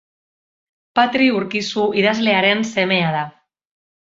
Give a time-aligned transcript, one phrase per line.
[0.99, 3.23] Patri Urkizu idazlearen semea da.